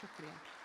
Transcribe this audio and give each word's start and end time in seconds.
शुक्रिया 0.00 0.57